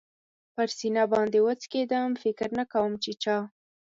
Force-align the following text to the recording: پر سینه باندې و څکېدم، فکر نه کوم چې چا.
پر 0.53 0.67
سینه 0.77 1.03
باندې 1.13 1.39
و 1.41 1.47
څکېدم، 1.61 2.09
فکر 2.23 2.49
نه 2.57 2.65
کوم 2.73 2.91
چې 3.03 3.11
چا. 3.23 3.37